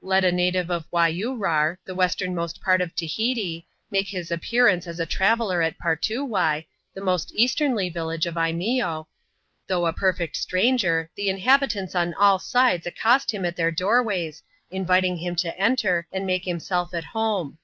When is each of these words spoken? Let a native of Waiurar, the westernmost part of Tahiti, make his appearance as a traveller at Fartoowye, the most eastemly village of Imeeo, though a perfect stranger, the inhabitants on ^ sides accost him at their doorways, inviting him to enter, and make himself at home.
Let 0.00 0.24
a 0.24 0.32
native 0.32 0.70
of 0.70 0.90
Waiurar, 0.90 1.76
the 1.84 1.94
westernmost 1.94 2.58
part 2.62 2.80
of 2.80 2.94
Tahiti, 2.96 3.66
make 3.90 4.08
his 4.08 4.30
appearance 4.30 4.86
as 4.86 4.98
a 4.98 5.04
traveller 5.04 5.60
at 5.60 5.76
Fartoowye, 5.76 6.64
the 6.94 7.02
most 7.04 7.32
eastemly 7.34 7.90
village 7.92 8.24
of 8.24 8.34
Imeeo, 8.36 9.08
though 9.66 9.86
a 9.86 9.92
perfect 9.92 10.36
stranger, 10.36 11.10
the 11.16 11.28
inhabitants 11.28 11.94
on 11.94 12.14
^ 12.14 12.40
sides 12.40 12.86
accost 12.86 13.30
him 13.34 13.44
at 13.44 13.56
their 13.56 13.70
doorways, 13.70 14.42
inviting 14.70 15.18
him 15.18 15.36
to 15.36 15.54
enter, 15.60 16.06
and 16.10 16.24
make 16.26 16.46
himself 16.46 16.94
at 16.94 17.04
home. 17.04 17.58